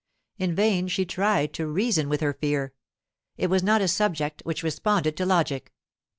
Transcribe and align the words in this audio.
In 0.39 0.55
vain 0.55 0.87
she 0.87 1.05
tried 1.05 1.53
to 1.53 1.67
reason 1.67 2.09
with 2.09 2.21
her 2.21 2.33
fear; 2.33 2.73
it 3.37 3.51
was 3.51 3.61
not 3.61 3.81
a 3.81 3.87
subject 3.87 4.41
which 4.45 4.63
responded 4.63 5.15
to 5.17 5.27
logic. 5.27 5.71